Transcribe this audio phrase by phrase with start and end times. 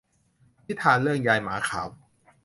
[0.65, 1.87] นิทานเรื่องยายหมาขาว